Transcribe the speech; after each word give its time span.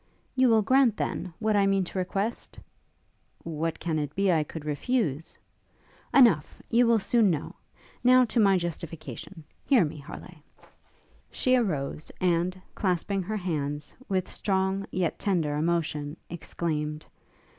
'You 0.35 0.49
will 0.49 0.63
grant, 0.63 0.97
then, 0.97 1.31
what 1.37 1.55
I 1.55 1.67
mean 1.67 1.83
to 1.83 1.99
request?' 1.99 2.59
'What 3.43 3.79
can 3.79 3.99
it 3.99 4.15
be 4.15 4.31
I 4.31 4.43
could 4.43 4.65
refuse?' 4.65 5.37
'Enough! 6.11 6.59
You 6.71 6.87
will 6.87 6.97
soon 6.97 7.29
know. 7.29 7.53
Now 8.03 8.25
to 8.25 8.39
my 8.39 8.57
justification. 8.57 9.43
Hear 9.63 9.85
me, 9.85 9.99
Harleigh!' 9.99 10.41
She 11.29 11.55
arose, 11.55 12.11
and, 12.19 12.59
clasping 12.73 13.21
her 13.21 13.37
hands, 13.37 13.93
with 14.09 14.27
strong, 14.27 14.87
yet 14.89 15.19
tender, 15.19 15.55
emotion, 15.55 16.17
exclaimed. 16.31 17.05